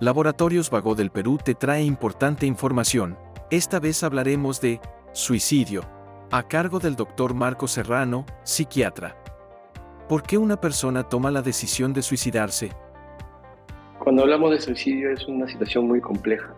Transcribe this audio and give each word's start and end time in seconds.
Laboratorios 0.00 0.70
Vago 0.70 0.96
del 0.96 1.10
Perú 1.10 1.38
te 1.42 1.54
trae 1.54 1.84
importante 1.84 2.46
información. 2.46 3.16
Esta 3.50 3.78
vez 3.78 4.02
hablaremos 4.02 4.60
de 4.60 4.80
suicidio, 5.12 5.82
a 6.32 6.42
cargo 6.48 6.80
del 6.80 6.96
doctor 6.96 7.32
Marco 7.32 7.68
Serrano, 7.68 8.26
psiquiatra. 8.42 9.16
¿Por 10.08 10.24
qué 10.24 10.36
una 10.36 10.60
persona 10.60 11.04
toma 11.04 11.30
la 11.30 11.42
decisión 11.42 11.92
de 11.92 12.02
suicidarse? 12.02 12.70
Cuando 14.00 14.22
hablamos 14.22 14.50
de 14.50 14.60
suicidio 14.60 15.12
es 15.12 15.28
una 15.28 15.46
situación 15.46 15.86
muy 15.86 16.00
compleja. 16.00 16.52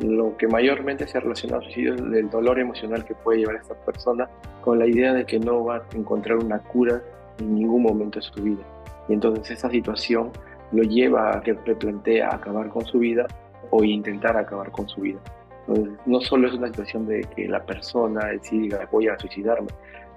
Lo 0.00 0.36
que 0.36 0.48
mayormente 0.48 1.06
se 1.06 1.18
ha 1.18 1.20
relacionado 1.20 1.60
al 1.60 1.66
suicidio 1.66 1.94
es 1.94 2.00
el 2.00 2.30
dolor 2.30 2.58
emocional 2.58 3.04
que 3.04 3.14
puede 3.14 3.38
llevar 3.38 3.56
a 3.56 3.60
esta 3.60 3.74
persona 3.84 4.28
con 4.60 4.80
la 4.80 4.88
idea 4.88 5.14
de 5.14 5.24
que 5.24 5.38
no 5.38 5.64
va 5.64 5.76
a 5.76 5.82
encontrar 5.94 6.38
una 6.38 6.58
cura 6.58 7.00
en 7.38 7.54
ningún 7.54 7.84
momento 7.84 8.18
de 8.18 8.24
su 8.24 8.42
vida. 8.42 8.64
Y 9.08 9.12
entonces 9.12 9.52
esa 9.52 9.70
situación 9.70 10.32
lo 10.72 10.82
lleva 10.82 11.36
a 11.36 11.40
que 11.40 11.52
replantea 11.52 12.34
acabar 12.34 12.68
con 12.68 12.84
su 12.84 12.98
vida 12.98 13.26
o 13.70 13.84
intentar 13.84 14.36
acabar 14.36 14.70
con 14.70 14.88
su 14.88 15.02
vida. 15.02 15.20
Entonces, 15.66 15.94
no 16.06 16.20
solo 16.20 16.48
es 16.48 16.54
una 16.54 16.66
situación 16.68 17.06
de 17.06 17.22
que 17.36 17.46
la 17.46 17.64
persona 17.64 18.26
decida 18.26 18.88
voy 18.90 19.08
a 19.08 19.18
suicidarme, 19.18 19.68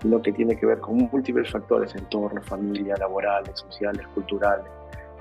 sino 0.02 0.22
que 0.22 0.32
tiene 0.32 0.56
que 0.58 0.66
ver 0.66 0.80
con 0.80 0.98
múltiples 1.12 1.52
factores, 1.52 1.94
entorno, 1.96 2.42
familia, 2.42 2.96
laborales, 2.98 3.52
sociales, 3.60 4.06
culturales, 4.14 4.66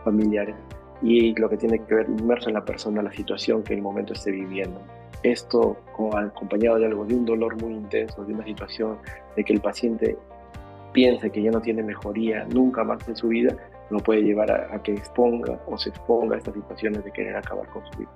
familiares, 0.04 0.56
y 1.02 1.34
lo 1.34 1.48
que 1.48 1.56
tiene 1.56 1.78
que 1.84 1.94
ver 1.94 2.08
inmerso 2.08 2.48
en 2.48 2.54
la 2.54 2.64
persona, 2.64 3.02
la 3.02 3.12
situación 3.12 3.62
que 3.62 3.74
en 3.74 3.80
el 3.80 3.82
momento 3.82 4.14
esté 4.14 4.30
viviendo. 4.30 4.80
Esto 5.22 5.76
acompañado 6.16 6.78
de 6.78 6.86
algo, 6.86 7.04
de 7.04 7.14
un 7.14 7.24
dolor 7.24 7.60
muy 7.62 7.72
intenso, 7.74 8.24
de 8.24 8.34
una 8.34 8.44
situación 8.44 8.98
de 9.36 9.44
que 9.44 9.52
el 9.52 9.60
paciente 9.60 10.16
piense 10.92 11.30
que 11.30 11.42
ya 11.42 11.50
no 11.50 11.60
tiene 11.60 11.82
mejoría 11.82 12.44
nunca 12.44 12.84
más 12.84 13.06
en 13.08 13.16
su 13.16 13.28
vida, 13.28 13.54
lo 13.90 13.98
puede 13.98 14.22
llevar 14.22 14.50
a, 14.50 14.82
que 14.82 14.92
exponga 14.92 15.60
o 15.66 15.76
se 15.78 15.90
exponga 15.90 16.36
a 16.36 16.38
estas 16.38 16.54
situaciones 16.54 17.04
de 17.04 17.12
querer 17.12 17.36
acabar 17.36 17.66
con 17.68 17.84
su 17.86 17.98
vida. 17.98 18.10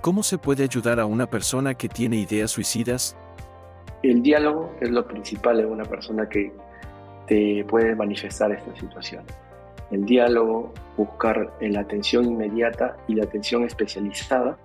¿Cómo 0.00 0.22
se 0.22 0.38
puede 0.38 0.62
ayudar 0.62 1.00
a 1.00 1.06
una 1.06 1.26
persona 1.26 1.74
que 1.74 1.88
tiene 1.88 2.16
ideas 2.16 2.50
suicidas? 2.50 3.16
El 4.02 4.22
diálogo 4.22 4.74
es 4.80 4.90
lo 4.90 5.06
principal 5.06 5.58
en 5.60 5.66
una 5.66 5.84
persona 5.84 6.28
que 6.28 6.52
te 7.26 7.64
puede 7.68 7.94
manifestar 7.94 8.52
esta 8.52 8.74
situación. 8.76 9.24
El 9.90 10.04
diálogo, 10.04 10.72
buscar 10.96 11.52
la 11.60 11.80
atención 11.80 12.26
inmediata 12.26 12.96
y 13.08 13.14
la 13.14 13.24
atención 13.24 13.64
especializada 13.64 14.56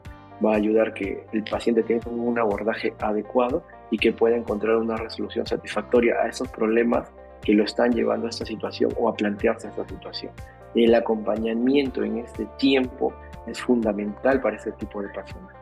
va 0.44 0.54
a 0.54 0.56
ayudar 0.56 0.94
que 0.94 1.26
el 1.32 1.44
paciente 1.44 1.84
tenga 1.84 2.10
un 2.10 2.38
abordaje 2.38 2.94
adecuado 3.00 3.64
y 3.90 3.98
que 3.98 4.12
pueda 4.12 4.36
encontrar 4.36 4.76
una 4.78 4.98
resolución 4.98 5.46
satisfactoria 5.46 6.16
a 6.22 6.28
esos 6.28 6.48
problemas 6.50 7.10
que 7.44 7.54
lo 7.54 7.64
están 7.64 7.92
llevando 7.92 8.28
a 8.28 8.30
esta 8.30 8.46
situación 8.46 8.92
o 8.98 9.10
a 9.10 9.14
plantearse 9.14 9.68
esta 9.68 9.88
situación. 9.88 10.32
El 10.76 10.96
acompañamiento 10.96 12.04
en 12.04 12.18
este 12.20 12.48
tiempo 12.58 13.14
es 13.46 13.60
fundamental 13.62 14.42
para 14.42 14.56
este 14.56 14.72
tipo 14.74 15.02
de 15.02 15.10
personas. 15.10 15.54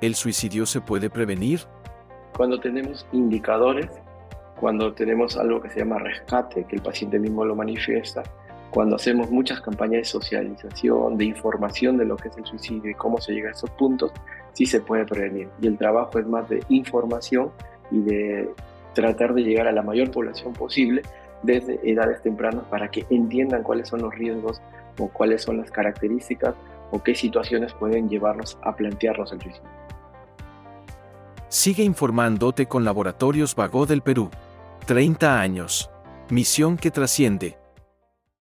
¿El 0.00 0.14
suicidio 0.14 0.64
se 0.66 0.80
puede 0.80 1.10
prevenir? 1.10 1.60
Cuando 2.36 2.60
tenemos 2.60 3.06
indicadores, 3.12 3.88
cuando 4.58 4.92
tenemos 4.92 5.36
algo 5.36 5.60
que 5.60 5.70
se 5.70 5.80
llama 5.80 5.98
rescate, 5.98 6.64
que 6.64 6.76
el 6.76 6.82
paciente 6.82 7.18
mismo 7.18 7.44
lo 7.44 7.54
manifiesta, 7.54 8.22
cuando 8.70 8.96
hacemos 8.96 9.30
muchas 9.30 9.60
campañas 9.60 9.98
de 9.98 10.04
socialización, 10.04 11.16
de 11.16 11.26
información 11.26 11.96
de 11.96 12.06
lo 12.06 12.16
que 12.16 12.28
es 12.28 12.36
el 12.36 12.44
suicidio 12.44 12.90
y 12.90 12.94
cómo 12.94 13.20
se 13.20 13.32
llega 13.32 13.48
a 13.48 13.52
esos 13.52 13.70
puntos, 13.70 14.12
sí 14.52 14.66
se 14.66 14.80
puede 14.80 15.04
prevenir. 15.04 15.48
Y 15.60 15.68
el 15.68 15.78
trabajo 15.78 16.18
es 16.18 16.26
más 16.26 16.48
de 16.48 16.60
información 16.68 17.50
y 17.90 18.00
de 18.00 18.50
tratar 18.94 19.34
de 19.34 19.42
llegar 19.42 19.66
a 19.66 19.72
la 19.72 19.82
mayor 19.82 20.10
población 20.10 20.52
posible 20.52 21.02
desde 21.42 21.78
edades 21.88 22.22
tempranas 22.22 22.64
para 22.70 22.90
que 22.90 23.06
entiendan 23.10 23.62
cuáles 23.62 23.88
son 23.88 24.02
los 24.02 24.14
riesgos 24.14 24.60
o 24.98 25.08
cuáles 25.08 25.42
son 25.42 25.58
las 25.58 25.70
características 25.70 26.54
o 26.90 27.02
qué 27.02 27.14
situaciones 27.14 27.72
pueden 27.74 28.08
llevarnos 28.08 28.58
a 28.62 28.74
plantearnos 28.74 29.32
el 29.32 29.42
suicidio. 29.42 29.68
Sigue 31.48 31.84
informándote 31.84 32.66
con 32.66 32.84
Laboratorios 32.84 33.54
Vago 33.54 33.86
del 33.86 34.02
Perú. 34.02 34.30
30 34.86 35.40
años. 35.40 35.90
Misión 36.30 36.76
que 36.76 36.90
trasciende. 36.90 37.63